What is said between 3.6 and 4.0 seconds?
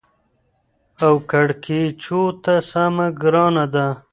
ده.